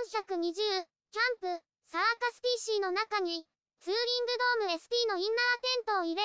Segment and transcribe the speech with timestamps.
[0.00, 3.44] 420、キャンプ、サーカス PC の中に、
[3.80, 4.32] ツーリング
[4.64, 6.22] ドーム SP のインナーテントを入れ、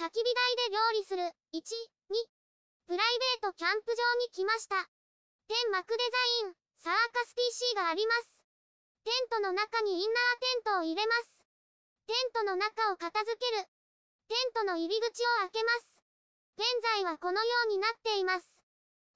[0.00, 1.22] 焚き火台で料理する、
[1.52, 2.16] 1、2、
[2.88, 4.88] プライベートキャンプ場に来ました。
[5.48, 8.40] 天幕デザイン、サーカス PC があります。
[9.04, 11.44] テントの中にインナーテントを入れます。
[12.06, 13.68] テントの中を片付ける。
[14.28, 16.00] テントの入り口を開けます。
[16.56, 16.64] 現
[16.96, 18.62] 在はこのようになっています。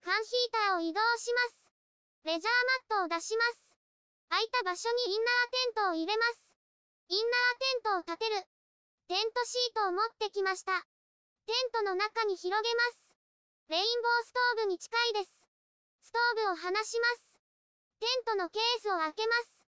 [0.01, 1.71] ファンヒーターを移動します。
[2.25, 3.74] レジャーマットを出します。
[4.35, 6.59] 空いた場所にインナーテントを入れます。
[7.07, 8.43] インナーテントを立てる。
[9.07, 10.75] テントシートを持ってきました。
[11.47, 13.15] テントの中に広げます。
[13.71, 15.47] レインボーストーブに近いです。
[16.03, 17.39] ストーブを離します。
[18.03, 19.63] テントのケースを開けます。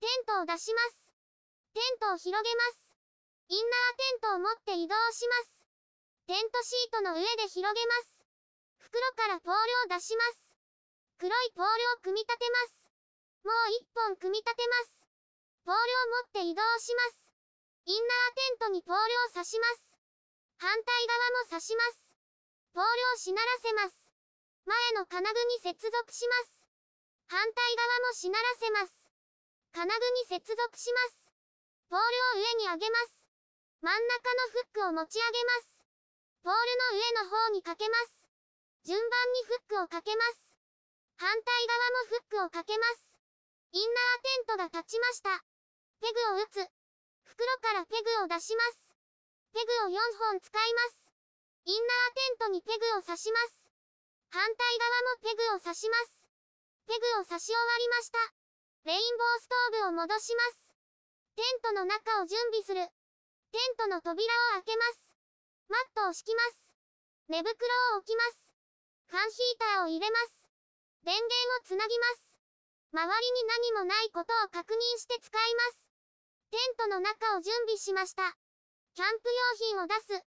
[0.00, 1.12] テントを出します。
[1.76, 2.96] テントを広げます。
[3.52, 5.68] インナーテントを持って移動します。
[6.24, 8.24] テントシートの上で広げます。
[8.80, 10.56] 袋からポールを出します。
[11.20, 12.87] 黒いポールを組み立てます。
[13.44, 15.06] もう一本組み立てます。
[15.64, 15.84] ポールを
[16.22, 17.28] 持って移動します。
[17.86, 19.96] インナーテントにポールを刺します。
[20.58, 22.08] 反対側も刺します。
[22.74, 23.96] ポールをしならせます。
[24.66, 26.68] 前の金具に接続します。
[27.28, 28.92] 反対側もしならせます。
[29.72, 31.32] 金具に接続します。
[31.88, 33.28] ポールを上に上げます。
[33.80, 35.84] 真ん中のフックを持ち上げます。
[36.42, 38.28] ポールの上の方にかけます。
[38.84, 40.56] 順番にフックをかけます。
[41.16, 43.07] 反対側もフックをかけます。
[43.72, 45.44] インナーテントが立ちました。
[46.00, 46.64] ペグを打つ。
[47.24, 48.96] 袋からペグを出します。
[49.52, 50.00] ペグを4
[50.32, 51.12] 本使います。
[51.64, 53.68] インナーテントにペグを刺します。
[54.30, 56.28] 反対側もペグを刺します。
[56.88, 58.18] ペグを刺し終わりました。
[58.84, 60.72] レインボーストーブを戻します。
[61.36, 62.80] テントの中を準備する。
[63.52, 64.24] テントの扉
[64.56, 65.12] を開けます。
[65.68, 66.72] マットを敷きます。
[67.28, 67.52] 寝袋
[67.92, 68.52] を置きます。
[69.12, 70.48] ファンヒーターを入れます。
[71.04, 71.28] 電源
[71.60, 72.27] をつなぎます。
[72.92, 75.90] 周りに何もないことを確認して使います。
[76.50, 78.36] テントの中を準備しました。
[78.94, 80.24] キャンプ用品を出す。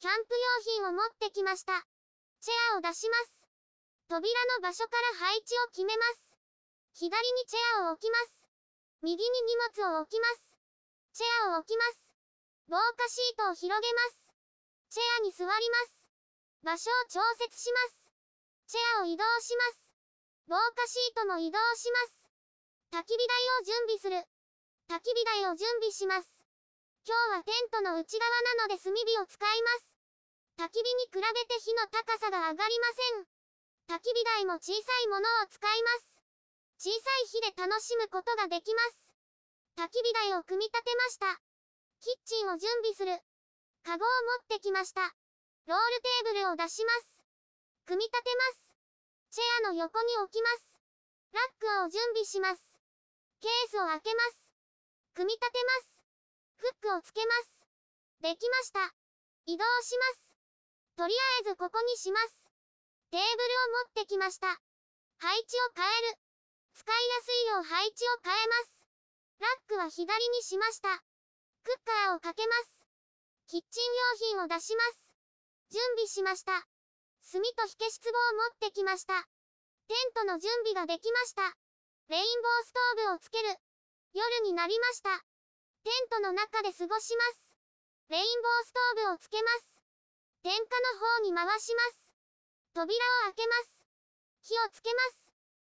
[0.00, 1.86] キャンプ用品を持ってきました。
[2.40, 3.48] チェアを出します。
[4.08, 6.36] 扉の場所から配置を決めます。
[6.92, 8.46] 左にチェアを置きます。
[9.00, 10.56] 右に荷物を置きます。
[11.14, 12.12] チェアを置きます。
[12.68, 14.32] 防火シートを広げます。
[14.90, 16.08] チェアに座ります。
[16.62, 18.10] 場所を調節します。
[18.66, 19.83] チェアを移動します。
[20.46, 22.28] 防火シートも移動します。
[22.92, 24.20] 焚き火台を準備する。
[24.92, 26.28] 焚き火台を準備します。
[27.08, 28.28] 今日はテントの内側
[28.60, 29.96] なので炭火を使います。
[30.60, 33.96] 焚き火に比べて火の高さが上がりません。
[33.96, 36.20] 焚き火台も小さいものを使います。
[36.76, 39.16] 小さい火で楽しむことができます。
[39.80, 41.40] 焚き火台を組み立てました。
[42.00, 43.16] キッチンを準備する。
[43.82, 45.00] カゴを持ってきました。
[45.66, 47.24] ロールテーブルを出します。
[47.86, 48.63] 組み立てます。
[49.34, 50.78] チェアの横に置きます。
[51.34, 52.78] ラックを準備します。
[53.42, 54.54] ケースを開けます。
[55.12, 56.06] 組み立てます。
[56.62, 57.66] フックをつけます。
[58.22, 58.94] できました。
[59.46, 60.38] 移動します。
[60.94, 62.46] とりあえずここにします。
[63.10, 64.46] テーブルを持ってきました。
[65.18, 66.18] 配置を変える。
[66.78, 68.86] 使いやすいよう配置を変えます。
[69.40, 71.02] ラックは左にしました。
[71.64, 72.86] クッカーをかけます。
[73.48, 73.84] キッチン
[74.30, 75.10] 用品を出します。
[75.72, 76.68] 準備しました。
[77.24, 79.26] 炭と火消し壺を持ってきました。
[79.88, 81.56] テントの準備ができました。
[82.08, 83.48] レインボーストーブをつける。
[84.12, 85.24] 夜になりました。
[85.84, 87.56] テントの中で過ごします。
[88.08, 89.80] レインボーストーブをつけます。
[90.42, 92.12] 点火の方に回します。
[92.74, 93.86] 扉を開けます。
[94.42, 95.32] 火をつけます。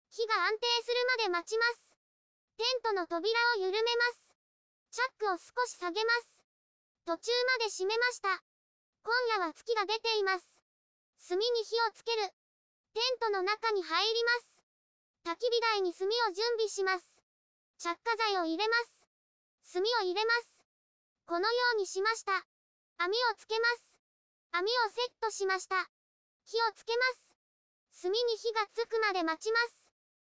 [0.10, 1.98] 火が安定するまで待ちます。
[2.58, 4.34] テントの扉を緩めます。
[4.90, 6.42] チャックを少し下げます。
[7.06, 8.42] 途中まで閉めました。
[9.04, 10.55] 今夜は月が出ています。
[11.20, 12.30] 炭に火をつける。
[12.94, 14.56] テントの中に入ります。
[15.26, 17.06] 焚き火台に炭を準備します。
[17.78, 19.08] 着火剤を入れます。
[19.74, 20.64] 炭を入れます。
[21.26, 22.46] このようにしました。
[22.98, 24.00] 網をつけます。
[24.52, 25.90] 網をセットしました。
[26.46, 27.04] 火をつけま
[27.92, 28.04] す。
[28.04, 29.92] 炭に火がつくまで待ちます。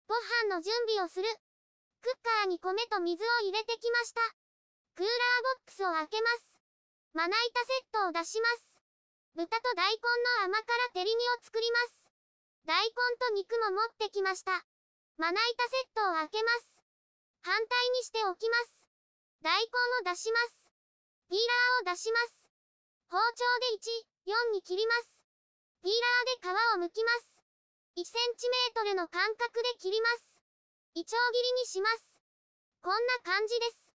[0.07, 0.15] ご
[0.47, 1.27] 飯の準備をする。
[2.01, 4.21] クッカーに米と水を入れてきました。
[4.95, 6.59] クーラーボックスを開けます。
[7.13, 8.66] まな板セットを出します。
[9.37, 12.09] 豚と大根の甘辛照り煮を作ります。
[12.65, 12.89] 大根
[13.21, 14.65] と肉も持ってきました。
[15.21, 16.81] まな板セットを開けます。
[17.45, 18.89] 反対にしておきます。
[19.45, 20.73] 大根を出します。
[21.29, 21.45] ピー
[21.85, 22.49] ラーを出します。
[23.13, 23.45] 包丁
[23.77, 23.77] で
[24.25, 25.21] 1、4に切ります。
[25.85, 27.37] ピーラーで皮を剥きます。
[27.93, 30.41] 1センチメートルの間隔で切ります。
[30.97, 32.17] イチョウ切りにします。
[32.81, 33.93] こんな感じです。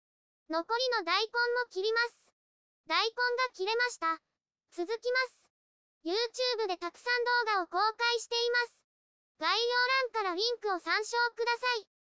[0.52, 1.32] 残りの大根
[1.64, 2.28] も切ります。
[2.92, 4.29] 大根が切れました。
[4.72, 5.50] 続きます。
[6.06, 8.86] YouTube でたくさん動画を公開しています。
[9.40, 9.66] 概要
[10.14, 11.99] 欄からリンクを参照ください。